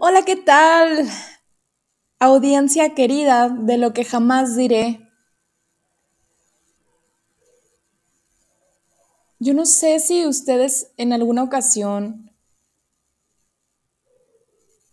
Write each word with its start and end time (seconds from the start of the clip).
Hola, 0.00 0.24
¿qué 0.24 0.36
tal? 0.36 1.08
Audiencia 2.20 2.94
querida 2.94 3.48
de 3.48 3.78
lo 3.78 3.92
que 3.92 4.04
jamás 4.04 4.54
diré. 4.54 5.10
Yo 9.40 9.54
no 9.54 9.66
sé 9.66 9.98
si 9.98 10.24
ustedes 10.24 10.92
en 10.98 11.12
alguna 11.12 11.42
ocasión 11.42 12.30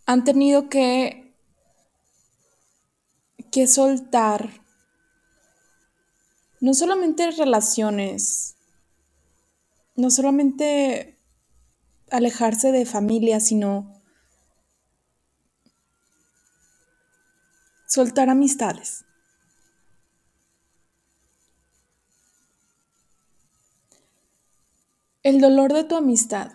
han 0.07 0.23
tenido 0.23 0.69
que, 0.69 1.35
que 3.51 3.67
soltar 3.67 4.49
no 6.61 6.73
solamente 6.73 7.29
relaciones, 7.29 8.55
no 9.95 10.09
solamente 10.09 11.19
alejarse 12.09 12.71
de 12.71 12.87
familia, 12.87 13.39
sino 13.39 13.94
soltar 17.87 18.29
amistades. 18.29 19.05
El 25.23 25.41
dolor 25.41 25.73
de 25.73 25.83
tu 25.83 25.95
amistad. 25.95 26.51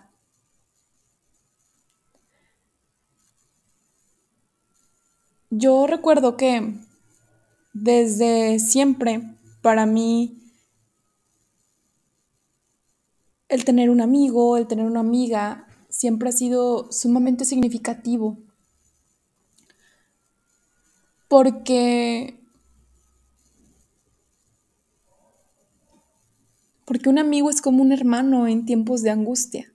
Yo 5.49 5.85
recuerdo 5.85 6.37
que 6.37 6.75
desde 7.73 8.59
siempre, 8.59 9.37
para 9.61 9.85
mí, 9.85 10.41
el 13.49 13.65
tener 13.65 13.89
un 13.89 13.99
amigo, 13.99 14.55
el 14.55 14.67
tener 14.67 14.85
una 14.85 15.01
amiga, 15.01 15.67
siempre 15.89 16.29
ha 16.29 16.31
sido 16.31 16.89
sumamente 16.91 17.43
significativo. 17.43 18.37
Porque 21.31 22.37
porque 26.83 27.07
un 27.07 27.19
amigo 27.19 27.49
es 27.49 27.61
como 27.61 27.81
un 27.81 27.93
hermano 27.93 28.49
en 28.49 28.65
tiempos 28.65 29.01
de 29.01 29.11
angustia. 29.11 29.73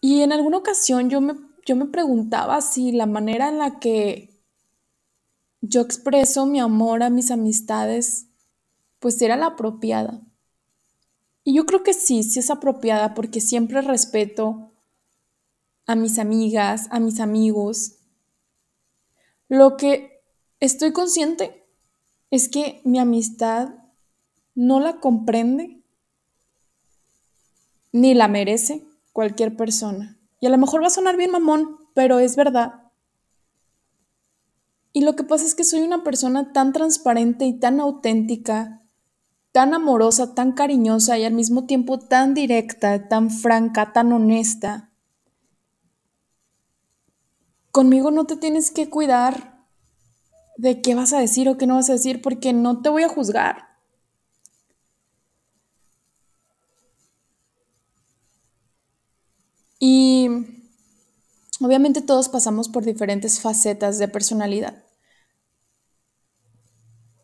Y 0.00 0.20
en 0.20 0.32
alguna 0.32 0.58
ocasión 0.58 1.10
yo 1.10 1.20
me, 1.20 1.34
yo 1.66 1.74
me 1.74 1.86
preguntaba 1.86 2.60
si 2.60 2.92
la 2.92 3.06
manera 3.06 3.48
en 3.48 3.58
la 3.58 3.80
que 3.80 4.40
yo 5.60 5.80
expreso 5.80 6.46
mi 6.46 6.60
amor 6.60 7.02
a 7.02 7.10
mis 7.10 7.32
amistades, 7.32 8.28
pues 9.00 9.20
era 9.20 9.36
la 9.36 9.46
apropiada. 9.46 10.20
Y 11.42 11.54
yo 11.54 11.66
creo 11.66 11.82
que 11.82 11.94
sí, 11.94 12.22
sí 12.22 12.38
es 12.38 12.48
apropiada 12.48 13.12
porque 13.14 13.40
siempre 13.40 13.80
respeto 13.80 14.70
a 15.86 15.94
mis 15.94 16.18
amigas, 16.18 16.88
a 16.90 17.00
mis 17.00 17.20
amigos. 17.20 17.96
Lo 19.48 19.76
que 19.76 20.22
estoy 20.60 20.92
consciente 20.92 21.66
es 22.30 22.48
que 22.48 22.80
mi 22.84 22.98
amistad 22.98 23.74
no 24.54 24.80
la 24.80 25.00
comprende 25.00 25.82
ni 27.92 28.14
la 28.14 28.28
merece 28.28 28.84
cualquier 29.12 29.56
persona. 29.56 30.18
Y 30.40 30.46
a 30.46 30.50
lo 30.50 30.58
mejor 30.58 30.82
va 30.82 30.88
a 30.88 30.90
sonar 30.90 31.16
bien 31.16 31.30
mamón, 31.30 31.78
pero 31.94 32.18
es 32.18 32.36
verdad. 32.36 32.90
Y 34.92 35.02
lo 35.02 35.16
que 35.16 35.24
pasa 35.24 35.44
es 35.44 35.54
que 35.54 35.64
soy 35.64 35.80
una 35.80 36.04
persona 36.04 36.52
tan 36.52 36.72
transparente 36.72 37.46
y 37.46 37.58
tan 37.58 37.80
auténtica, 37.80 38.82
tan 39.52 39.74
amorosa, 39.74 40.34
tan 40.34 40.52
cariñosa 40.52 41.18
y 41.18 41.24
al 41.24 41.32
mismo 41.32 41.66
tiempo 41.66 41.98
tan 41.98 42.34
directa, 42.34 43.08
tan 43.08 43.30
franca, 43.30 43.92
tan 43.92 44.12
honesta. 44.12 44.90
Conmigo 47.74 48.12
no 48.12 48.24
te 48.24 48.36
tienes 48.36 48.70
que 48.70 48.88
cuidar 48.88 49.66
de 50.56 50.80
qué 50.80 50.94
vas 50.94 51.12
a 51.12 51.18
decir 51.18 51.48
o 51.48 51.58
qué 51.58 51.66
no 51.66 51.74
vas 51.74 51.90
a 51.90 51.94
decir, 51.94 52.22
porque 52.22 52.52
no 52.52 52.82
te 52.82 52.88
voy 52.88 53.02
a 53.02 53.08
juzgar. 53.08 53.66
Y 59.80 60.28
obviamente 61.60 62.00
todos 62.00 62.28
pasamos 62.28 62.68
por 62.68 62.84
diferentes 62.84 63.40
facetas 63.40 63.98
de 63.98 64.06
personalidad 64.06 64.84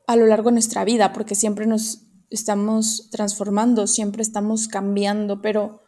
a 0.09 0.17
lo 0.17 0.27
largo 0.27 0.49
de 0.49 0.55
nuestra 0.55 0.82
vida, 0.84 1.12
porque 1.12 1.37
siempre 1.37 1.69
nos 1.69 2.09
estamos 2.28 3.09
transformando, 3.12 3.87
siempre 3.87 4.22
estamos 4.22 4.67
cambiando, 4.67 5.43
pero 5.43 5.84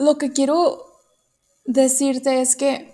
lo 0.00 0.18
que 0.18 0.32
quiero 0.32 0.91
decirte 1.64 2.40
es 2.40 2.56
que 2.56 2.92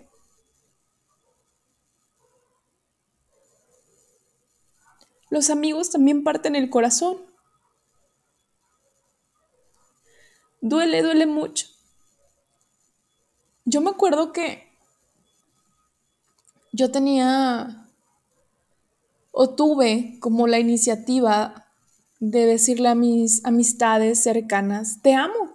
Los 5.31 5.51
amigos 5.51 5.91
también 5.91 6.25
parten 6.25 6.57
el 6.57 6.71
corazón. 6.71 7.19
Duele, 10.61 11.03
duele 11.03 11.27
mucho. 11.27 11.67
Yo 13.65 13.81
me 13.81 13.91
acuerdo 13.91 14.33
que 14.33 14.67
yo 16.73 16.91
tenía 16.91 17.91
o 19.31 19.51
tuve 19.55 20.19
como 20.21 20.47
la 20.47 20.59
iniciativa 20.59 21.67
de 22.19 22.47
decirle 22.47 22.89
a 22.89 22.95
mis 22.95 23.45
amistades 23.45 24.23
cercanas, 24.23 25.01
te 25.03 25.15
amo. 25.15 25.48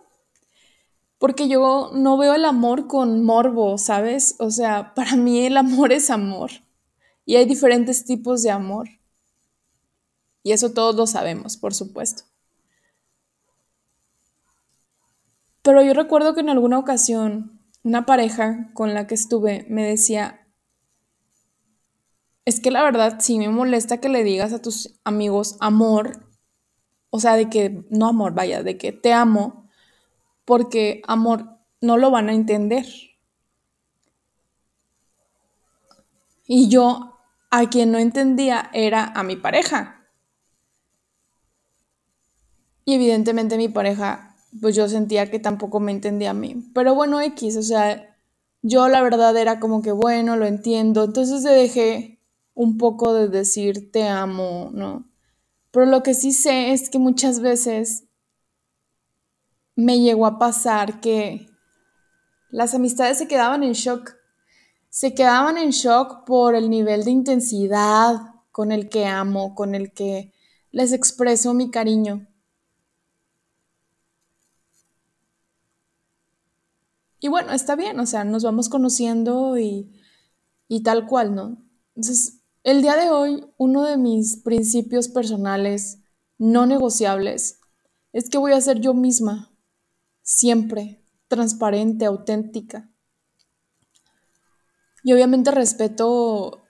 Porque 1.23 1.47
yo 1.47 1.89
no 1.93 2.17
veo 2.17 2.33
el 2.33 2.43
amor 2.43 2.87
con 2.87 3.23
morbo, 3.23 3.77
¿sabes? 3.77 4.35
O 4.39 4.51
sea, 4.51 4.93
para 4.93 5.15
mí 5.15 5.45
el 5.45 5.55
amor 5.55 5.93
es 5.93 6.09
amor. 6.09 6.51
Y 7.23 7.37
hay 7.37 7.45
diferentes 7.45 8.03
tipos 8.03 8.43
de 8.43 8.51
amor. 8.51 8.89
Y 10.43 10.51
eso 10.51 10.73
todos 10.73 10.95
lo 10.95 11.07
sabemos, 11.07 11.55
por 11.55 11.73
supuesto. 11.73 12.23
Pero 15.61 15.81
yo 15.81 15.93
recuerdo 15.93 16.33
que 16.33 16.41
en 16.41 16.49
alguna 16.49 16.77
ocasión 16.77 17.61
una 17.83 18.05
pareja 18.05 18.69
con 18.73 18.93
la 18.93 19.07
que 19.07 19.15
estuve 19.15 19.65
me 19.69 19.87
decía, 19.87 20.45
es 22.43 22.59
que 22.59 22.69
la 22.69 22.83
verdad 22.83 23.19
sí 23.21 23.39
me 23.39 23.47
molesta 23.47 24.01
que 24.01 24.09
le 24.09 24.25
digas 24.25 24.51
a 24.51 24.61
tus 24.61 24.99
amigos 25.05 25.55
amor, 25.61 26.27
o 27.11 27.21
sea, 27.21 27.35
de 27.35 27.49
que, 27.49 27.85
no 27.89 28.09
amor, 28.09 28.33
vaya, 28.33 28.61
de 28.61 28.77
que 28.77 28.91
te 28.91 29.13
amo, 29.13 29.62
porque 30.45 31.01
amor 31.07 31.57
no 31.81 31.97
lo 31.97 32.11
van 32.11 32.29
a 32.29 32.33
entender. 32.33 32.85
Y 36.45 36.69
yo 36.69 37.17
a 37.51 37.69
quien 37.69 37.91
no 37.91 37.99
entendía 37.99 38.69
era 38.73 39.05
a 39.05 39.23
mi 39.23 39.35
pareja. 39.35 40.07
Y 42.85 42.95
evidentemente 42.95 43.57
mi 43.57 43.69
pareja, 43.69 44.35
pues 44.59 44.75
yo 44.75 44.89
sentía 44.89 45.31
que 45.31 45.39
tampoco 45.39 45.79
me 45.79 45.91
entendía 45.91 46.31
a 46.31 46.33
mí. 46.33 46.69
Pero 46.73 46.95
bueno, 46.95 47.21
X, 47.21 47.55
o 47.57 47.63
sea, 47.63 48.17
yo 48.61 48.87
la 48.89 49.01
verdad 49.01 49.35
era 49.37 49.59
como 49.59 49.81
que 49.81 49.91
bueno, 49.91 50.35
lo 50.35 50.45
entiendo. 50.45 51.03
Entonces 51.03 51.43
le 51.43 51.51
dejé 51.51 52.19
un 52.53 52.77
poco 52.77 53.13
de 53.13 53.29
decir 53.29 53.91
te 53.91 54.07
amo, 54.07 54.69
¿no? 54.73 55.09
Pero 55.71 55.85
lo 55.85 56.03
que 56.03 56.13
sí 56.13 56.33
sé 56.33 56.71
es 56.71 56.89
que 56.89 56.99
muchas 56.99 57.39
veces 57.39 58.05
me 59.75 59.99
llegó 59.99 60.25
a 60.25 60.39
pasar 60.39 61.01
que 61.01 61.49
las 62.49 62.73
amistades 62.73 63.17
se 63.17 63.27
quedaban 63.27 63.63
en 63.63 63.73
shock. 63.73 64.15
Se 64.89 65.15
quedaban 65.15 65.57
en 65.57 65.71
shock 65.71 66.25
por 66.25 66.55
el 66.55 66.69
nivel 66.69 67.03
de 67.03 67.11
intensidad 67.11 68.17
con 68.51 68.71
el 68.71 68.89
que 68.89 69.07
amo, 69.07 69.55
con 69.55 69.73
el 69.73 69.91
que 69.91 70.31
les 70.71 70.91
expreso 70.91 71.53
mi 71.53 71.71
cariño. 71.71 72.27
Y 77.19 77.29
bueno, 77.29 77.53
está 77.53 77.75
bien, 77.75 77.99
o 77.99 78.05
sea, 78.05 78.25
nos 78.25 78.43
vamos 78.43 78.69
conociendo 78.69 79.57
y, 79.57 79.89
y 80.67 80.83
tal 80.83 81.07
cual, 81.07 81.33
¿no? 81.33 81.57
Entonces, 81.95 82.41
el 82.63 82.81
día 82.81 82.95
de 82.95 83.09
hoy, 83.09 83.45
uno 83.57 83.83
de 83.83 83.97
mis 83.97 84.37
principios 84.37 85.07
personales 85.07 85.99
no 86.37 86.65
negociables 86.65 87.61
es 88.11 88.29
que 88.29 88.37
voy 88.37 88.51
a 88.51 88.61
ser 88.61 88.79
yo 88.79 88.93
misma, 88.93 89.52
siempre, 90.23 91.03
transparente, 91.27 92.05
auténtica. 92.05 92.89
Y 95.03 95.13
obviamente 95.13 95.51
respeto 95.51 96.63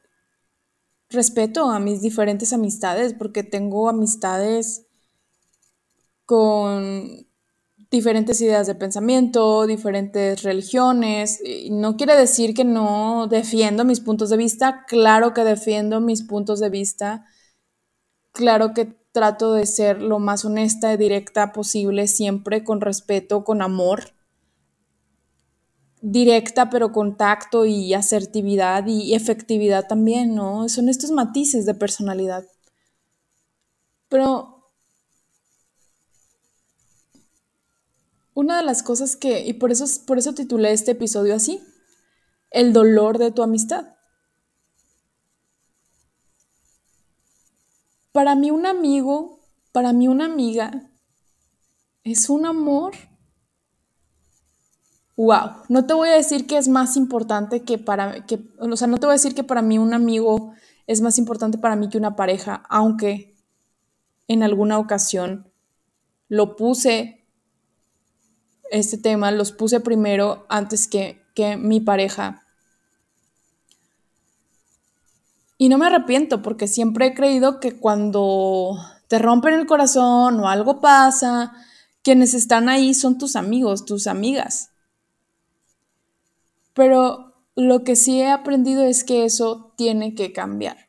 respeto 1.09 1.69
a 1.69 1.79
mis 1.79 2.01
diferentes 2.01 2.51
amistades 2.51 3.13
porque 3.13 3.43
tengo 3.43 3.87
amistades 3.87 4.87
con 6.25 7.27
diferentes 7.91 8.41
ideas 8.41 8.65
de 8.65 8.75
pensamiento, 8.75 9.67
diferentes 9.67 10.41
religiones. 10.41 11.39
No 11.69 11.95
quiere 11.95 12.15
decir 12.15 12.55
que 12.55 12.63
no 12.63 13.27
defiendo 13.27 13.85
mis 13.85 13.99
puntos 13.99 14.31
de 14.31 14.37
vista, 14.37 14.83
claro 14.87 15.33
que 15.33 15.43
defiendo 15.43 16.01
mis 16.01 16.23
puntos 16.23 16.59
de 16.59 16.69
vista, 16.69 17.25
claro 18.31 18.73
que 18.73 18.97
trato 19.13 19.53
de 19.53 19.65
ser 19.65 20.01
lo 20.01 20.19
más 20.19 20.43
honesta 20.43 20.91
y 20.91 20.97
directa 20.97 21.53
posible, 21.53 22.07
siempre 22.07 22.63
con 22.65 22.81
respeto, 22.81 23.45
con 23.45 23.61
amor. 23.61 24.11
Directa, 26.01 26.69
pero 26.69 26.91
con 26.91 27.15
tacto 27.15 27.65
y 27.65 27.93
asertividad 27.93 28.85
y 28.87 29.13
efectividad 29.13 29.87
también, 29.87 30.35
¿no? 30.35 30.67
Son 30.67 30.89
estos 30.89 31.11
matices 31.11 31.65
de 31.65 31.75
personalidad. 31.75 32.43
Pero 34.09 34.71
una 38.33 38.57
de 38.57 38.63
las 38.63 38.83
cosas 38.83 39.15
que, 39.15 39.45
y 39.45 39.53
por 39.53 39.71
eso, 39.71 39.85
por 40.05 40.17
eso 40.17 40.33
titulé 40.33 40.73
este 40.73 40.91
episodio 40.91 41.35
así, 41.35 41.61
el 42.49 42.73
dolor 42.73 43.19
de 43.19 43.31
tu 43.31 43.43
amistad. 43.43 43.92
Para 48.13 48.35
mí 48.35 48.49
un 48.49 48.65
amigo, 48.65 49.41
para 49.73 49.91
mí 49.91 50.07
una 50.07 50.25
amiga, 50.25 50.89
es 52.05 52.29
un 52.29 52.45
amor. 52.45 52.93
Wow, 55.17 55.63
no 55.67 55.85
te 55.85 55.93
voy 55.93 56.07
a 56.07 56.15
decir 56.15 56.47
que 56.47 56.57
es 56.57 56.69
más 56.69 56.95
importante 56.95 57.63
que 57.63 57.77
para, 57.77 58.25
que, 58.25 58.39
o 58.57 58.77
sea, 58.77 58.87
no 58.87 58.97
te 58.97 59.05
voy 59.05 59.13
a 59.13 59.19
decir 59.19 59.35
que 59.35 59.43
para 59.43 59.61
mí 59.61 59.77
un 59.77 59.93
amigo 59.93 60.53
es 60.87 61.01
más 61.01 61.17
importante 61.17 61.57
para 61.57 61.75
mí 61.75 61.89
que 61.89 61.97
una 61.97 62.15
pareja, 62.15 62.63
aunque 62.69 63.35
en 64.29 64.43
alguna 64.43 64.79
ocasión 64.79 65.51
lo 66.29 66.55
puse 66.55 67.23
este 68.73 68.97
tema 68.97 69.29
los 69.31 69.51
puse 69.51 69.79
primero 69.79 70.47
antes 70.49 70.87
que, 70.87 71.21
que 71.35 71.57
mi 71.57 71.79
pareja. 71.79 72.42
Y 75.57 75.69
no 75.69 75.77
me 75.77 75.87
arrepiento 75.87 76.41
porque 76.41 76.67
siempre 76.67 77.07
he 77.07 77.13
creído 77.13 77.59
que 77.59 77.77
cuando 77.77 78.77
te 79.07 79.19
rompen 79.19 79.53
el 79.53 79.65
corazón 79.65 80.39
o 80.39 80.47
algo 80.47 80.81
pasa, 80.81 81.53
quienes 82.01 82.33
están 82.33 82.69
ahí 82.69 82.93
son 82.93 83.17
tus 83.17 83.35
amigos, 83.35 83.85
tus 83.85 84.07
amigas. 84.07 84.71
Pero 86.73 87.33
lo 87.55 87.83
que 87.83 87.95
sí 87.95 88.21
he 88.21 88.31
aprendido 88.31 88.83
es 88.83 89.03
que 89.03 89.25
eso 89.25 89.73
tiene 89.77 90.15
que 90.15 90.33
cambiar 90.33 90.83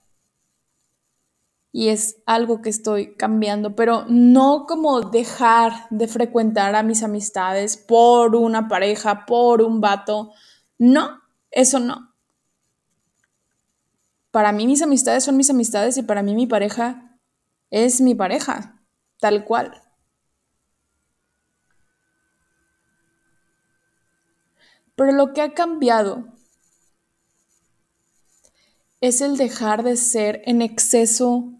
y 1.74 1.88
es 1.88 2.22
algo 2.24 2.62
que 2.62 2.70
estoy 2.70 3.16
cambiando, 3.16 3.74
pero 3.74 4.04
no 4.08 4.64
como 4.68 5.00
dejar 5.00 5.88
de 5.90 6.06
frecuentar 6.06 6.76
a 6.76 6.84
mis 6.84 7.02
amistades 7.02 7.76
por 7.76 8.36
una 8.36 8.68
pareja, 8.68 9.26
por 9.26 9.60
un 9.60 9.80
vato. 9.80 10.30
No, 10.78 11.20
eso 11.50 11.80
no. 11.80 12.13
Para 14.34 14.50
mí 14.50 14.66
mis 14.66 14.82
amistades 14.82 15.22
son 15.22 15.36
mis 15.36 15.48
amistades 15.48 15.96
y 15.96 16.02
para 16.02 16.24
mí 16.24 16.34
mi 16.34 16.48
pareja 16.48 17.20
es 17.70 18.00
mi 18.00 18.16
pareja, 18.16 18.84
tal 19.20 19.44
cual. 19.44 19.80
Pero 24.96 25.12
lo 25.12 25.32
que 25.32 25.40
ha 25.40 25.54
cambiado 25.54 26.24
es 29.00 29.20
el 29.20 29.36
dejar 29.36 29.84
de 29.84 29.96
ser 29.96 30.42
en 30.46 30.62
exceso 30.62 31.52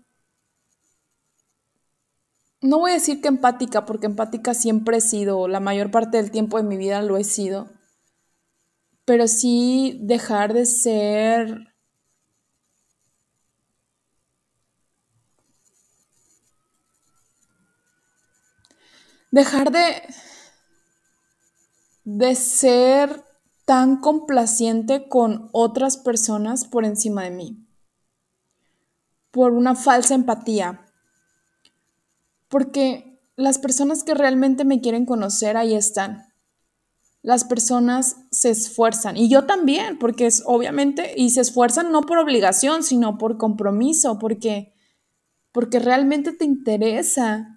no 2.60 2.80
voy 2.80 2.90
a 2.90 2.94
decir 2.94 3.20
que 3.20 3.28
empática, 3.28 3.86
porque 3.86 4.06
empática 4.06 4.52
siempre 4.52 4.96
he 4.96 5.00
sido, 5.00 5.46
la 5.46 5.60
mayor 5.60 5.92
parte 5.92 6.16
del 6.16 6.32
tiempo 6.32 6.56
de 6.56 6.64
mi 6.64 6.76
vida 6.76 7.02
lo 7.02 7.18
he 7.18 7.24
sido, 7.24 7.70
pero 9.04 9.28
sí 9.28 10.00
dejar 10.02 10.54
de 10.54 10.66
ser... 10.66 11.73
Dejar 19.34 19.72
de, 19.72 20.00
de 22.04 22.36
ser 22.36 23.24
tan 23.64 23.96
complaciente 23.96 25.08
con 25.08 25.48
otras 25.50 25.96
personas 25.96 26.64
por 26.64 26.84
encima 26.84 27.24
de 27.24 27.32
mí, 27.32 27.66
por 29.32 29.50
una 29.50 29.74
falsa 29.74 30.14
empatía, 30.14 30.86
porque 32.46 33.20
las 33.34 33.58
personas 33.58 34.04
que 34.04 34.14
realmente 34.14 34.64
me 34.64 34.80
quieren 34.80 35.04
conocer 35.04 35.56
ahí 35.56 35.74
están. 35.74 36.32
Las 37.20 37.42
personas 37.42 38.18
se 38.30 38.50
esfuerzan. 38.50 39.16
Y 39.16 39.28
yo 39.28 39.46
también, 39.46 39.98
porque 39.98 40.26
es 40.26 40.44
obviamente, 40.46 41.12
y 41.16 41.30
se 41.30 41.40
esfuerzan 41.40 41.90
no 41.90 42.02
por 42.02 42.18
obligación, 42.18 42.84
sino 42.84 43.18
por 43.18 43.36
compromiso, 43.36 44.20
porque, 44.20 44.74
porque 45.50 45.80
realmente 45.80 46.30
te 46.30 46.44
interesa 46.44 47.53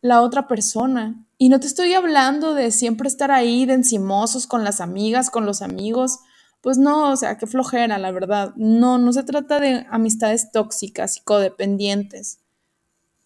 la 0.00 0.22
otra 0.22 0.48
persona. 0.48 1.26
Y 1.38 1.48
no 1.48 1.60
te 1.60 1.66
estoy 1.66 1.94
hablando 1.94 2.54
de 2.54 2.70
siempre 2.70 3.08
estar 3.08 3.30
ahí 3.30 3.66
de 3.66 3.74
encimosos 3.74 4.46
con 4.46 4.64
las 4.64 4.80
amigas, 4.80 5.30
con 5.30 5.46
los 5.46 5.62
amigos. 5.62 6.18
Pues 6.60 6.78
no, 6.78 7.12
o 7.12 7.16
sea, 7.16 7.38
qué 7.38 7.46
flojera, 7.46 7.98
la 7.98 8.10
verdad. 8.10 8.52
No, 8.56 8.98
no 8.98 9.12
se 9.12 9.22
trata 9.22 9.60
de 9.60 9.86
amistades 9.90 10.50
tóxicas 10.52 11.16
y 11.18 11.20
codependientes 11.22 12.40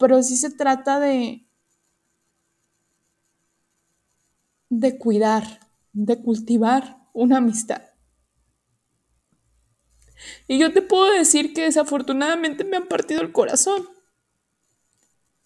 pero 0.03 0.21
sí 0.25 0.37
se 0.37 0.51
trata 0.51 0.99
de, 0.99 1.47
de 4.69 4.99
cuidar, 4.99 5.61
de 5.93 6.21
cultivar 6.21 6.99
una 7.13 7.37
amistad. 7.37 7.83
Y 10.49 10.59
yo 10.59 10.73
te 10.73 10.83
puedo 10.83 11.13
decir 11.13 11.55
que 11.55 11.63
desafortunadamente 11.63 12.65
me 12.65 12.79
han 12.79 12.89
partido 12.89 13.23
el 13.23 13.31
corazón. 13.31 13.87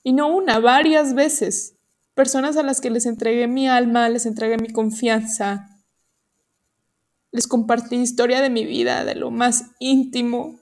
Y 0.06 0.12
no 0.12 0.28
una, 0.28 0.60
varias 0.60 1.14
veces. 1.14 1.74
Personas 2.14 2.56
a 2.56 2.62
las 2.62 2.80
que 2.80 2.90
les 2.90 3.06
entregué 3.06 3.48
mi 3.48 3.66
alma, 3.66 4.08
les 4.08 4.24
entregué 4.24 4.56
mi 4.56 4.68
confianza. 4.68 5.80
Les 7.32 7.48
compartí 7.48 7.96
historia 7.96 8.40
de 8.40 8.48
mi 8.48 8.64
vida, 8.64 9.04
de 9.04 9.16
lo 9.16 9.32
más 9.32 9.72
íntimo. 9.80 10.60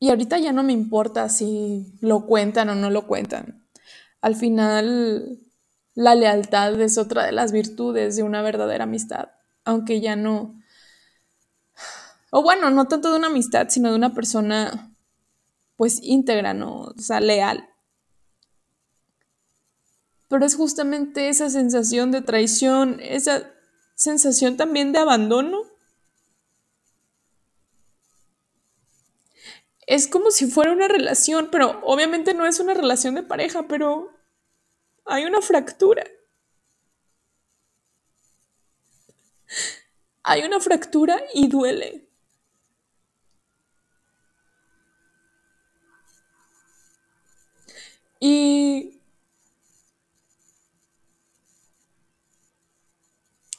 Y 0.00 0.10
ahorita 0.10 0.38
ya 0.38 0.50
no 0.50 0.64
me 0.64 0.72
importa 0.72 1.28
si 1.28 1.96
lo 2.00 2.26
cuentan 2.26 2.70
o 2.70 2.74
no 2.74 2.90
lo 2.90 3.06
cuentan. 3.06 3.64
Al 4.20 4.34
final, 4.34 5.38
la 5.94 6.16
lealtad 6.16 6.80
es 6.80 6.98
otra 6.98 7.24
de 7.24 7.30
las 7.30 7.52
virtudes 7.52 8.16
de 8.16 8.24
una 8.24 8.42
verdadera 8.42 8.82
amistad, 8.82 9.28
aunque 9.64 10.00
ya 10.00 10.16
no... 10.16 10.60
O 12.34 12.42
bueno, 12.42 12.70
no 12.70 12.88
tanto 12.88 13.10
de 13.10 13.18
una 13.18 13.26
amistad, 13.26 13.68
sino 13.68 13.90
de 13.90 13.94
una 13.94 14.14
persona 14.14 14.96
pues 15.76 15.98
íntegra, 16.02 16.54
¿no? 16.54 16.84
O 16.84 16.94
sea, 16.96 17.20
leal. 17.20 17.68
Pero 20.28 20.46
es 20.46 20.56
justamente 20.56 21.28
esa 21.28 21.50
sensación 21.50 22.10
de 22.10 22.22
traición, 22.22 23.00
esa 23.00 23.52
sensación 23.96 24.56
también 24.56 24.92
de 24.92 25.00
abandono 25.00 25.60
es 29.86 30.08
como 30.08 30.30
si 30.30 30.46
fuera 30.46 30.72
una 30.72 30.88
relación, 30.88 31.50
pero 31.52 31.82
obviamente 31.84 32.32
no 32.32 32.46
es 32.46 32.60
una 32.60 32.72
relación 32.72 33.14
de 33.14 33.24
pareja, 33.24 33.68
pero 33.68 34.10
hay 35.04 35.26
una 35.26 35.42
fractura. 35.42 36.06
Hay 40.22 40.44
una 40.44 40.60
fractura 40.60 41.20
y 41.34 41.48
duele. 41.48 42.11
Y 48.24 49.00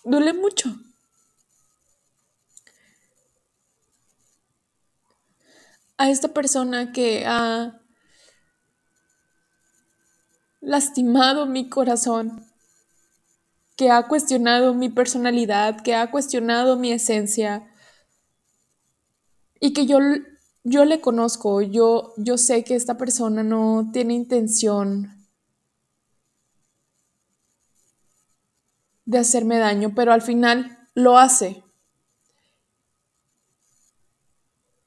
duele 0.05 0.31
mucho. 0.31 0.73
A 5.97 6.09
esta 6.09 6.29
persona 6.29 6.93
que 6.93 7.25
ha 7.25 7.81
lastimado 10.61 11.45
mi 11.45 11.67
corazón, 11.67 12.49
que 13.75 13.91
ha 13.91 14.07
cuestionado 14.07 14.73
mi 14.73 14.87
personalidad, 14.87 15.81
que 15.83 15.93
ha 15.93 16.09
cuestionado 16.09 16.77
mi 16.77 16.93
esencia 16.93 17.69
y 19.59 19.73
que 19.73 19.85
yo 19.85 19.99
yo 20.63 20.85
le 20.85 21.01
conozco, 21.01 21.61
yo, 21.61 22.13
yo 22.17 22.37
sé 22.37 22.63
que 22.63 22.75
esta 22.75 22.97
persona 22.97 23.43
no 23.43 23.89
tiene 23.91 24.13
intención 24.13 25.23
de 29.05 29.17
hacerme 29.17 29.57
daño, 29.57 29.93
pero 29.93 30.13
al 30.13 30.21
final 30.21 30.87
lo 30.93 31.17
hace. 31.17 31.63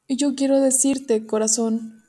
Y 0.09 0.17
yo 0.17 0.35
quiero 0.35 0.61
decirte, 0.61 1.27
corazón, 1.27 2.03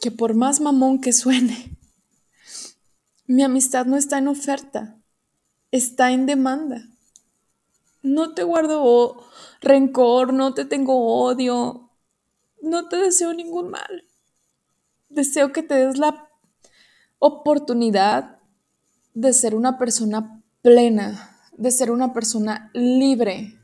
que 0.00 0.10
por 0.10 0.34
más 0.34 0.60
mamón 0.60 1.00
que 1.00 1.12
suene, 1.12 1.76
mi 3.26 3.42
amistad 3.42 3.86
no 3.86 3.96
está 3.96 4.18
en 4.18 4.28
oferta, 4.28 5.00
está 5.70 6.12
en 6.12 6.26
demanda. 6.26 6.88
No 8.02 8.34
te 8.34 8.42
guardo 8.42 9.24
rencor, 9.60 10.32
no 10.32 10.54
te 10.54 10.64
tengo 10.64 11.22
odio, 11.22 11.90
no 12.60 12.88
te 12.88 12.96
deseo 12.96 13.32
ningún 13.32 13.70
mal. 13.70 14.04
Deseo 15.08 15.52
que 15.52 15.62
te 15.62 15.74
des 15.74 15.98
la 15.98 16.28
oportunidad 17.18 18.40
de 19.14 19.32
ser 19.32 19.54
una 19.54 19.78
persona 19.78 20.42
plena, 20.62 21.38
de 21.52 21.70
ser 21.70 21.90
una 21.90 22.12
persona 22.12 22.70
libre, 22.74 23.58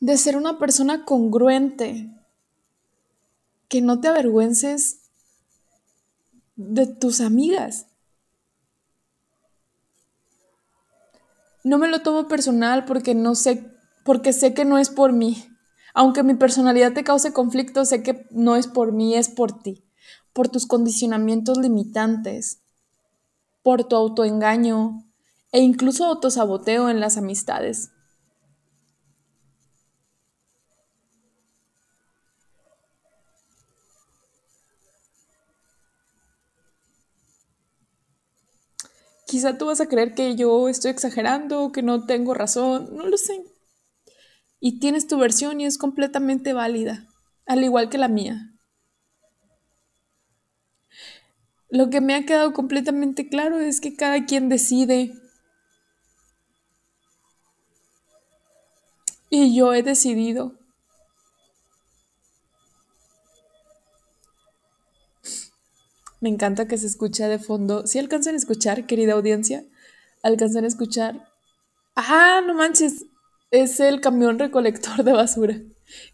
de 0.00 0.16
ser 0.16 0.36
una 0.36 0.58
persona 0.58 1.04
congruente, 1.04 2.10
que 3.68 3.82
no 3.82 4.00
te 4.00 4.08
avergüences 4.08 5.00
de 6.54 6.86
tus 6.86 7.20
amigas. 7.20 7.86
No 11.66 11.78
me 11.78 11.88
lo 11.88 12.00
tomo 12.00 12.28
personal 12.28 12.84
porque 12.84 13.16
no 13.16 13.34
sé, 13.34 13.76
porque 14.04 14.32
sé 14.32 14.54
que 14.54 14.64
no 14.64 14.78
es 14.78 14.88
por 14.88 15.12
mí. 15.12 15.48
Aunque 15.94 16.22
mi 16.22 16.34
personalidad 16.34 16.92
te 16.92 17.02
cause 17.02 17.32
conflicto, 17.32 17.84
sé 17.84 18.04
que 18.04 18.28
no 18.30 18.54
es 18.54 18.68
por 18.68 18.92
mí, 18.92 19.16
es 19.16 19.28
por 19.28 19.64
ti, 19.64 19.84
por 20.32 20.48
tus 20.48 20.64
condicionamientos 20.64 21.58
limitantes, 21.58 22.60
por 23.64 23.82
tu 23.82 23.96
autoengaño 23.96 25.10
e 25.50 25.58
incluso 25.58 26.04
autosaboteo 26.04 26.88
en 26.88 27.00
las 27.00 27.16
amistades. 27.16 27.90
Quizá 39.36 39.58
tú 39.58 39.66
vas 39.66 39.82
a 39.82 39.86
creer 39.86 40.14
que 40.14 40.34
yo 40.34 40.66
estoy 40.66 40.92
exagerando, 40.92 41.70
que 41.70 41.82
no 41.82 42.06
tengo 42.06 42.32
razón, 42.32 42.96
no 42.96 43.06
lo 43.06 43.18
sé. 43.18 43.44
Y 44.60 44.78
tienes 44.78 45.08
tu 45.08 45.18
versión 45.18 45.60
y 45.60 45.66
es 45.66 45.76
completamente 45.76 46.54
válida, 46.54 47.06
al 47.44 47.62
igual 47.62 47.90
que 47.90 47.98
la 47.98 48.08
mía. 48.08 48.54
Lo 51.68 51.90
que 51.90 52.00
me 52.00 52.14
ha 52.14 52.24
quedado 52.24 52.54
completamente 52.54 53.28
claro 53.28 53.58
es 53.58 53.82
que 53.82 53.94
cada 53.94 54.24
quien 54.24 54.48
decide. 54.48 55.12
Y 59.28 59.54
yo 59.54 59.74
he 59.74 59.82
decidido 59.82 60.54
Me 66.20 66.28
encanta 66.28 66.66
que 66.66 66.78
se 66.78 66.86
escucha 66.86 67.28
de 67.28 67.38
fondo. 67.38 67.86
Si 67.86 67.98
alcanzan 67.98 68.34
a 68.34 68.38
escuchar, 68.38 68.86
querida 68.86 69.12
audiencia, 69.12 69.64
alcanzan 70.22 70.64
a 70.64 70.68
escuchar. 70.68 71.28
¡Ah, 71.94 72.40
no 72.46 72.54
manches! 72.54 73.04
Es 73.50 73.80
el 73.80 74.00
camión 74.00 74.38
recolector 74.38 75.04
de 75.04 75.12
basura. 75.12 75.60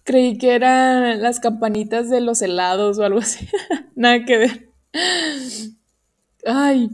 Creí 0.04 0.36
que 0.38 0.54
eran 0.54 1.22
las 1.22 1.40
campanitas 1.40 2.10
de 2.10 2.20
los 2.20 2.42
helados 2.42 2.98
o 2.98 3.04
algo 3.04 3.20
así. 3.20 3.48
Nada 3.94 4.24
que 4.24 4.36
ver. 4.36 4.72
Ay. 6.44 6.90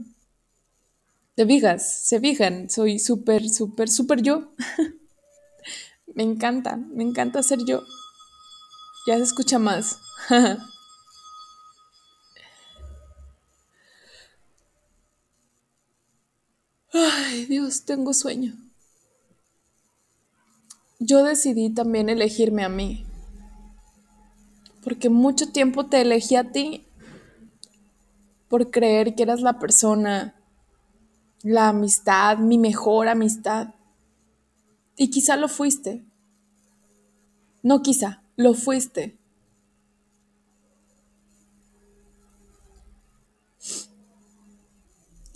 ¿Te 1.35 1.47
fijas? 1.47 2.07
¿Se 2.07 2.21
fijan? 2.21 2.69
Soy 2.69 2.99
súper, 2.99 3.49
súper, 3.49 3.89
súper 3.89 4.23
yo. 4.23 4.53
me 6.15 6.23
encanta, 6.23 6.77
me 6.77 7.05
encanta 7.05 7.43
ser 7.43 7.61
yo. 7.67 7.83
Ya 9.07 9.17
se 9.17 9.23
escucha 9.23 9.59
más. 9.59 9.99
Ay, 17.01 17.47
Dios, 17.47 17.85
tengo 17.85 18.13
sueño. 18.13 18.55
Yo 20.99 21.23
decidí 21.23 21.71
también 21.71 22.09
elegirme 22.09 22.65
a 22.65 22.69
mí. 22.69 23.05
Porque 24.83 25.09
mucho 25.09 25.53
tiempo 25.53 25.87
te 25.87 26.01
elegí 26.01 26.35
a 26.35 26.51
ti 26.51 26.87
por 28.49 28.71
creer 28.71 29.15
que 29.15 29.23
eras 29.23 29.43
la 29.43 29.59
persona, 29.59 30.35
la 31.43 31.69
amistad, 31.69 32.39
mi 32.39 32.59
mejor 32.59 33.09
amistad. 33.09 33.75
Y 34.97 35.11
quizá 35.11 35.37
lo 35.37 35.49
fuiste. 35.49 36.05
No 37.63 37.83
quizá, 37.83 38.23
lo 38.37 38.55
fuiste. 38.55 39.18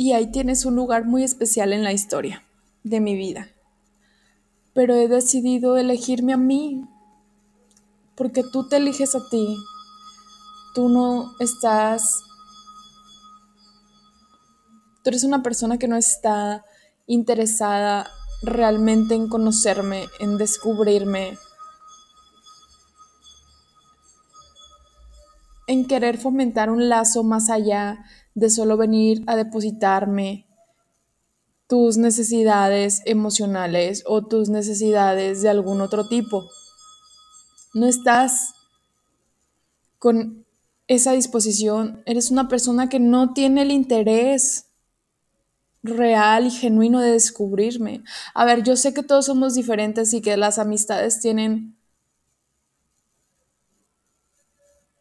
Y 0.02 0.14
ahí 0.14 0.32
tienes 0.32 0.64
un 0.64 0.74
lugar 0.74 1.04
muy 1.04 1.22
especial 1.22 1.72
en 1.72 1.84
la 1.84 1.92
historia 1.92 2.42
de 2.82 2.98
mi 2.98 3.14
vida. 3.14 3.46
Pero 4.74 4.96
he 4.96 5.06
decidido 5.06 5.76
elegirme 5.76 6.32
a 6.32 6.36
mí, 6.36 6.82
porque 8.16 8.42
tú 8.42 8.68
te 8.68 8.78
eliges 8.78 9.14
a 9.14 9.20
ti. 9.30 9.56
Tú 10.74 10.88
no 10.88 11.30
estás... 11.38 12.20
Tú 15.04 15.10
eres 15.10 15.22
una 15.22 15.40
persona 15.44 15.78
que 15.78 15.86
no 15.86 15.94
está 15.94 16.64
interesada 17.06 18.10
realmente 18.42 19.14
en 19.14 19.28
conocerme, 19.28 20.08
en 20.18 20.36
descubrirme, 20.36 21.38
en 25.68 25.86
querer 25.86 26.18
fomentar 26.18 26.70
un 26.70 26.88
lazo 26.88 27.22
más 27.22 27.50
allá 27.50 28.04
de 28.34 28.50
solo 28.50 28.76
venir 28.76 29.22
a 29.26 29.36
depositarme 29.36 30.46
tus 31.66 31.96
necesidades 31.96 33.02
emocionales 33.06 34.02
o 34.06 34.26
tus 34.26 34.48
necesidades 34.48 35.42
de 35.42 35.48
algún 35.48 35.80
otro 35.80 36.08
tipo. 36.08 36.50
No 37.74 37.86
estás 37.86 38.54
con 39.98 40.44
esa 40.86 41.12
disposición, 41.12 42.02
eres 42.04 42.30
una 42.30 42.48
persona 42.48 42.88
que 42.88 43.00
no 43.00 43.32
tiene 43.32 43.62
el 43.62 43.70
interés 43.70 44.66
real 45.82 46.46
y 46.46 46.50
genuino 46.50 47.00
de 47.00 47.12
descubrirme. 47.12 48.04
A 48.34 48.44
ver, 48.44 48.62
yo 48.62 48.76
sé 48.76 48.92
que 48.92 49.02
todos 49.02 49.26
somos 49.26 49.54
diferentes 49.54 50.12
y 50.12 50.20
que 50.20 50.36
las 50.36 50.58
amistades 50.58 51.20
tienen 51.20 51.76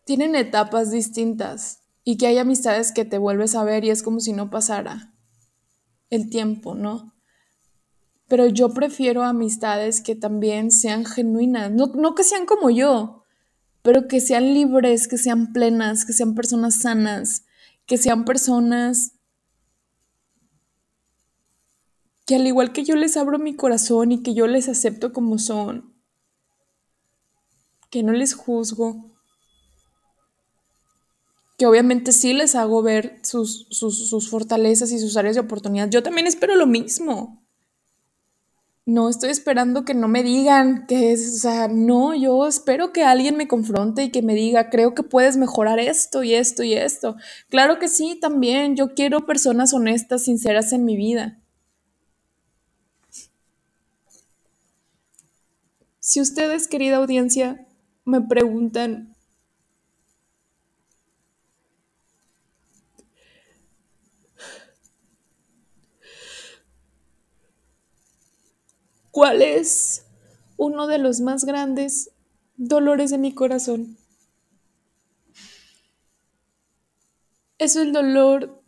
tienen 0.06 0.36
etapas 0.36 0.92
distintas 0.92 1.81
y 2.03 2.17
que 2.17 2.27
hay 2.27 2.38
amistades 2.38 2.91
que 2.91 3.05
te 3.05 3.17
vuelves 3.17 3.55
a 3.55 3.63
ver 3.63 3.86
y 3.86 3.89
es 3.89 4.03
como 4.03 4.20
si 4.20 4.34
no 4.34 4.50
pasara 4.50 5.13
el 6.10 6.29
tiempo, 6.29 6.75
¿no? 6.75 7.13
Pero 8.27 8.48
yo 8.48 8.74
prefiero 8.74 9.24
amistades 9.24 10.01
que 10.01 10.15
también 10.15 10.72
sean 10.72 11.05
genuinas, 11.05 11.72
no, 11.72 11.88
no 11.88 12.15
que 12.15 12.24
sean 12.24 12.46
como 12.46 12.70
yo, 12.70 13.24
pero 13.81 14.08
que 14.08 14.22
sean 14.22 14.53
libres, 14.53 15.08
que 15.08 15.17
sean 15.17 15.53
plenas, 15.53 16.05
que 16.05 16.13
sean 16.13 16.36
personas 16.36 16.75
sanas, 16.75 17.46
que 17.86 17.98
sean 17.98 18.25
personas 18.25 19.13
que 22.25 22.36
al 22.36 22.48
igual 22.48 22.72
que 22.72 22.84
yo 22.84 22.96
les 22.96 23.17
abro 23.17 23.39
mi 23.39 23.55
corazón 23.55 24.12
y 24.12 24.24
que 24.24 24.34
yo 24.34 24.48
les 24.48 24.70
acepto 24.70 25.12
como 25.12 25.38
son, 25.38 25.93
que 27.89 28.03
no 28.03 28.13
les 28.13 28.34
juzgo, 28.34 29.11
que 31.62 31.68
obviamente 31.68 32.12
sí 32.12 32.34
les 32.34 32.56
hago 32.56 32.82
ver 32.82 33.20
sus, 33.22 33.68
sus, 33.70 34.30
fortalezas 34.32 34.91
y 34.91 34.98
sus 34.98 35.15
áreas 35.15 35.36
de 35.36 35.41
oportunidad. 35.41 35.91
Yo 35.91 36.01
también 36.01 36.25
espero 36.25 36.56
lo 36.56 36.65
mismo. 36.65 37.46
no 38.88 39.10
estoy 39.10 39.30
esperando 39.30 39.86
que 39.86 39.94
no 39.94 40.08
me 40.08 40.24
digan 40.24 40.88
que 40.88 41.12
es, 41.12 41.36
o 41.36 41.39
sea, 41.39 41.68
no, 41.68 42.15
yo 42.15 42.48
espero 42.48 42.91
que 42.91 43.03
alguien 43.03 43.38
me 43.38 43.48
confronte 43.48 44.01
y 44.01 44.10
que 44.10 44.24
me 44.24 44.34
diga, 44.34 44.72
creo 44.72 44.96
que 44.96 45.03
puedes 45.03 45.38
mejorar 45.38 45.77
esto 45.77 46.24
y 46.24 46.34
esto 46.34 46.63
y 46.63 46.74
esto. 46.74 47.15
Claro 47.50 47.77
que 47.77 47.89
sí, 47.89 48.18
también, 48.20 48.75
yo 48.75 48.96
quiero 48.96 49.27
personas 49.27 49.72
honestas, 49.72 50.24
sinceras 50.24 50.74
en 50.74 50.84
mi 50.84 50.98
vida. 50.98 51.39
Si 56.00 56.20
ustedes, 56.22 56.68
querida 56.68 56.96
audiencia, 56.98 57.68
me 58.03 58.20
preguntan, 58.20 59.11
¿Cuál 69.12 69.41
es 69.41 70.06
uno 70.56 70.88
de 70.88 70.98
los 70.98 71.20
más 71.20 71.44
grandes 71.44 72.12
dolores 72.56 73.12
de 73.12 73.18
mi 73.18 73.34
corazón? 73.34 73.98
Es 77.58 77.75
el 77.75 77.91
dolor 77.91 78.63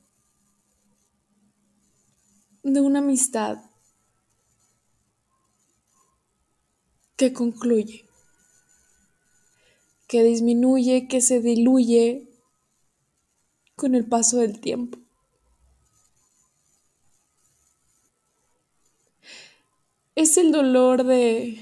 de 2.61 2.81
una 2.81 2.99
amistad 2.99 3.57
que 7.15 7.31
concluye, 7.31 8.05
que 10.07 10.23
disminuye, 10.23 11.07
que 11.07 11.21
se 11.21 11.39
diluye 11.39 12.29
con 13.75 13.95
el 13.95 14.05
paso 14.05 14.37
del 14.37 14.59
tiempo. 14.59 15.02
Es 20.15 20.37
el 20.37 20.51
dolor 20.51 21.03
de... 21.03 21.59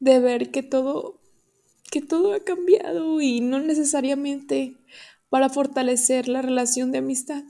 de 0.00 0.20
ver 0.20 0.50
que 0.52 0.62
todo 0.62 1.18
que 1.90 2.00
todo 2.00 2.34
ha 2.34 2.44
cambiado 2.44 3.20
y 3.20 3.40
no 3.40 3.58
necesariamente 3.60 4.76
para 5.28 5.48
fortalecer 5.48 6.28
la 6.28 6.42
relación 6.42 6.92
de 6.92 6.98
amistad. 6.98 7.44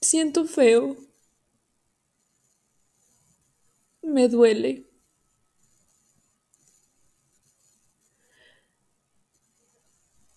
Siento 0.00 0.44
feo 0.44 0.96
me 4.04 4.28
duele. 4.28 4.86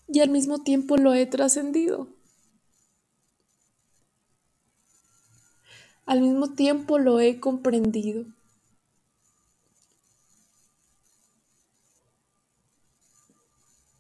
Y 0.07 0.21
al 0.21 0.29
mismo 0.29 0.63
tiempo 0.63 0.97
lo 0.97 1.13
he 1.13 1.25
trascendido. 1.25 2.07
Al 6.05 6.21
mismo 6.21 6.53
tiempo 6.53 6.97
lo 6.97 7.19
he 7.19 7.39
comprendido. 7.39 8.25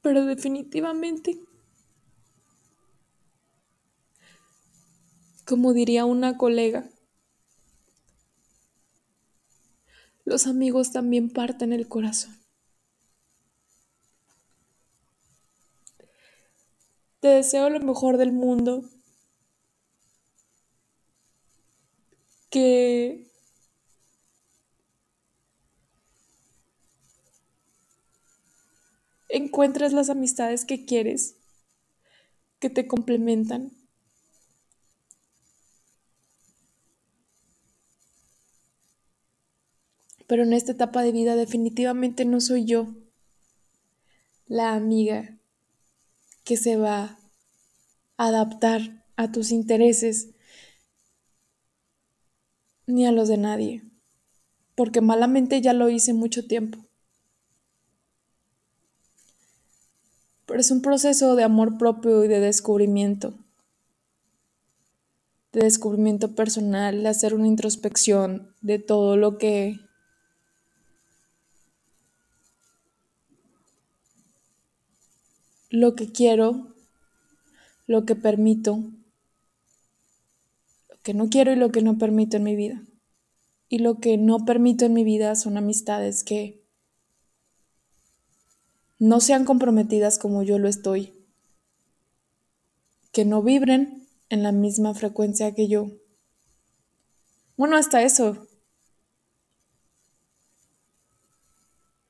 Pero 0.01 0.25
definitivamente, 0.25 1.37
como 5.45 5.73
diría 5.73 6.05
una 6.05 6.37
colega, 6.37 6.89
los 10.27 10.45
amigos 10.45 10.91
también 10.91 11.29
parten 11.29 11.71
el 11.71 11.87
corazón. 11.87 12.37
Te 17.21 17.29
deseo 17.29 17.69
lo 17.69 17.79
mejor 17.79 18.17
del 18.17 18.33
mundo. 18.33 18.83
Que 22.49 23.31
encuentres 29.29 29.93
las 29.93 30.09
amistades 30.09 30.65
que 30.65 30.83
quieres, 30.85 31.37
que 32.59 32.69
te 32.69 32.85
complementan. 32.85 33.76
Pero 40.27 40.43
en 40.43 40.53
esta 40.53 40.73
etapa 40.73 41.01
de 41.01 41.13
vida 41.13 41.35
definitivamente 41.35 42.25
no 42.25 42.41
soy 42.41 42.65
yo 42.65 42.93
la 44.45 44.73
amiga 44.73 45.37
que 46.43 46.57
se 46.57 46.77
va 46.77 47.17
a 48.17 48.27
adaptar 48.27 49.05
a 49.15 49.31
tus 49.31 49.51
intereses 49.51 50.29
ni 52.85 53.05
a 53.05 53.11
los 53.11 53.27
de 53.27 53.37
nadie, 53.37 53.83
porque 54.75 55.01
malamente 55.01 55.59
ya 55.61 55.73
lo 55.73 55.89
hice 55.89 56.13
mucho 56.13 56.45
tiempo. 56.45 56.79
Pero 60.45 60.61
es 60.61 60.71
un 60.71 60.81
proceso 60.81 61.35
de 61.35 61.43
amor 61.43 61.77
propio 61.77 62.23
y 62.23 62.29
de 62.29 62.39
descubrimiento, 62.39 63.33
de 65.51 65.61
descubrimiento 65.61 66.35
personal, 66.35 67.03
de 67.03 67.09
hacer 67.09 67.33
una 67.33 67.47
introspección 67.47 68.55
de 68.61 68.79
todo 68.79 69.17
lo 69.17 69.37
que 69.37 69.86
lo 75.69 75.95
que 75.95 76.11
quiero, 76.11 76.73
lo 77.87 78.05
que 78.05 78.15
permito, 78.15 78.77
lo 80.89 80.99
que 81.03 81.13
no 81.13 81.29
quiero 81.29 81.51
y 81.51 81.55
lo 81.55 81.71
que 81.71 81.81
no 81.81 81.97
permito 81.97 82.37
en 82.37 82.43
mi 82.43 82.55
vida. 82.55 82.83
Y 83.69 83.79
lo 83.79 83.99
que 83.99 84.17
no 84.17 84.45
permito 84.45 84.85
en 84.85 84.93
mi 84.93 85.03
vida 85.03 85.35
son 85.35 85.57
amistades 85.57 86.23
que 86.23 86.63
no 88.97 89.19
sean 89.19 89.43
comprometidas 89.43 90.17
como 90.19 90.41
yo 90.41 90.57
lo 90.57 90.69
estoy, 90.69 91.13
que 93.11 93.25
no 93.25 93.43
vibren 93.43 94.07
en 94.29 94.43
la 94.43 94.53
misma 94.53 94.93
frecuencia 94.93 95.53
que 95.53 95.67
yo. 95.67 95.91
Bueno, 97.57 97.75
hasta 97.75 98.03
eso. 98.03 98.47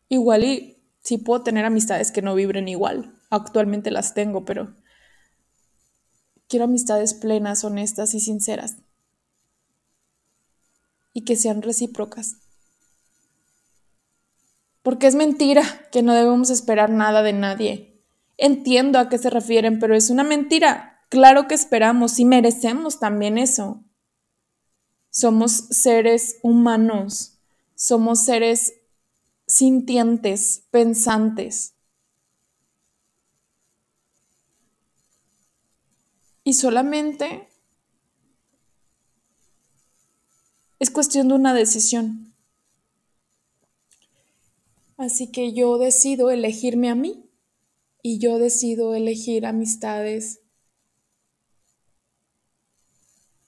Igual 0.09 0.43
y 0.43 0.77
si 1.01 1.17
puedo 1.17 1.41
tener 1.41 1.65
amistades 1.65 2.11
que 2.11 2.21
no 2.21 2.35
vibren 2.35 2.67
igual 2.67 3.16
actualmente 3.29 3.91
las 3.91 4.13
tengo, 4.13 4.45
pero 4.45 4.75
quiero 6.47 6.65
amistades 6.65 7.13
plenas, 7.13 7.63
honestas 7.63 8.13
y 8.13 8.19
sinceras. 8.19 8.77
Y 11.13 11.21
que 11.21 11.35
sean 11.35 11.61
recíprocas. 11.61 12.37
Porque 14.83 15.07
es 15.07 15.15
mentira 15.15 15.63
que 15.91 16.01
no 16.01 16.13
debemos 16.13 16.49
esperar 16.49 16.89
nada 16.89 17.21
de 17.23 17.33
nadie. 17.33 18.01
Entiendo 18.37 18.99
a 18.99 19.09
qué 19.09 19.17
se 19.17 19.29
refieren, 19.29 19.79
pero 19.79 19.95
es 19.95 20.09
una 20.09 20.23
mentira. 20.23 21.01
Claro 21.09 21.47
que 21.47 21.55
esperamos 21.55 22.19
y 22.19 22.25
merecemos 22.25 22.99
también 22.99 23.37
eso. 23.37 23.83
Somos 25.09 25.51
seres 25.71 26.37
humanos, 26.43 27.39
somos 27.73 28.23
seres 28.23 28.73
sintientes, 29.47 30.67
pensantes. 30.69 31.76
Y 36.47 36.53
solamente 36.53 37.49
es 40.79 40.89
cuestión 40.89 41.27
de 41.27 41.33
una 41.33 41.53
decisión. 41.53 42.33
Así 44.95 45.29
que 45.29 45.51
yo 45.51 45.77
decido 45.77 46.31
elegirme 46.31 46.89
a 46.89 46.95
mí 46.95 47.29
y 48.01 48.19
yo 48.19 48.39
decido 48.39 48.95
elegir 48.95 49.45
amistades 49.45 50.39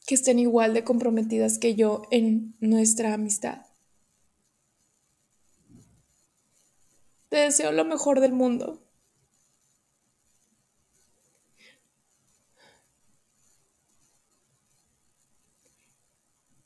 que 0.06 0.16
estén 0.16 0.38
igual 0.38 0.74
de 0.74 0.84
comprometidas 0.84 1.58
que 1.58 1.76
yo 1.76 2.02
en 2.12 2.58
nuestra 2.60 3.14
amistad. 3.14 3.62
Te 7.30 7.38
deseo 7.38 7.72
lo 7.72 7.86
mejor 7.86 8.20
del 8.20 8.34
mundo. 8.34 8.88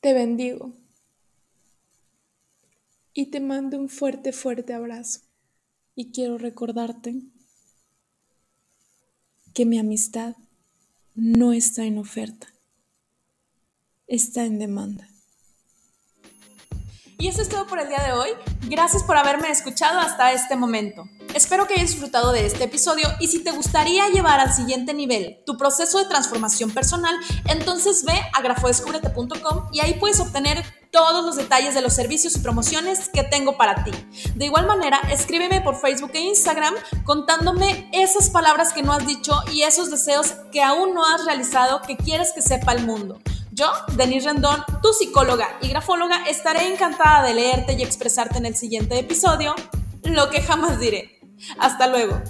Te 0.04 0.12
bendigo 0.12 0.70
y 3.14 3.30
te 3.30 3.40
mando 3.40 3.78
un 3.78 3.88
fuerte, 3.88 4.34
fuerte 4.34 4.74
abrazo. 4.74 5.20
Y 5.94 6.12
quiero 6.12 6.36
recordarte 6.36 7.22
que 9.54 9.64
mi 9.64 9.78
amistad 9.78 10.36
no 11.14 11.54
está 11.54 11.84
en 11.84 11.96
oferta, 11.96 12.48
está 14.06 14.44
en 14.44 14.58
demanda. 14.58 15.08
Y 17.16 17.28
eso 17.28 17.40
es 17.40 17.48
todo 17.48 17.66
por 17.66 17.78
el 17.80 17.88
día 17.88 18.04
de 18.04 18.12
hoy. 18.12 18.28
Gracias 18.68 19.02
por 19.04 19.16
haberme 19.16 19.48
escuchado 19.48 20.00
hasta 20.00 20.34
este 20.34 20.54
momento. 20.54 21.08
Espero 21.34 21.66
que 21.66 21.74
hayas 21.74 21.90
disfrutado 21.90 22.30
de 22.30 22.46
este 22.46 22.62
episodio 22.62 23.08
y 23.18 23.26
si 23.26 23.42
te 23.42 23.50
gustaría 23.50 24.08
llevar 24.08 24.38
al 24.38 24.54
siguiente 24.54 24.94
nivel 24.94 25.40
tu 25.44 25.56
proceso 25.56 25.98
de 25.98 26.04
transformación 26.04 26.70
personal, 26.70 27.12
entonces 27.48 28.04
ve 28.04 28.14
a 28.32 28.40
grafodescubrete.com 28.40 29.68
y 29.72 29.80
ahí 29.80 29.94
puedes 29.94 30.20
obtener 30.20 30.62
todos 30.92 31.24
los 31.24 31.34
detalles 31.34 31.74
de 31.74 31.82
los 31.82 31.92
servicios 31.92 32.36
y 32.36 32.38
promociones 32.38 33.08
que 33.08 33.24
tengo 33.24 33.56
para 33.56 33.82
ti. 33.82 33.90
De 34.36 34.44
igual 34.44 34.68
manera, 34.68 35.00
escríbeme 35.10 35.60
por 35.60 35.74
Facebook 35.74 36.12
e 36.14 36.20
Instagram 36.20 36.72
contándome 37.04 37.90
esas 37.92 38.30
palabras 38.30 38.72
que 38.72 38.84
no 38.84 38.92
has 38.92 39.04
dicho 39.04 39.34
y 39.52 39.62
esos 39.62 39.90
deseos 39.90 40.34
que 40.52 40.62
aún 40.62 40.94
no 40.94 41.04
has 41.04 41.24
realizado 41.24 41.82
que 41.82 41.96
quieres 41.96 42.30
que 42.32 42.42
sepa 42.42 42.74
el 42.74 42.86
mundo. 42.86 43.20
Yo, 43.50 43.72
Denise 43.96 44.28
Rendón, 44.28 44.62
tu 44.80 44.92
psicóloga 44.92 45.58
y 45.60 45.68
grafóloga, 45.68 46.28
estaré 46.28 46.72
encantada 46.72 47.26
de 47.26 47.34
leerte 47.34 47.72
y 47.72 47.82
expresarte 47.82 48.38
en 48.38 48.46
el 48.46 48.54
siguiente 48.54 48.96
episodio 48.96 49.56
lo 50.04 50.30
que 50.30 50.40
jamás 50.40 50.78
diré. 50.78 51.13
Hasta 51.58 51.86
luego. 51.88 52.20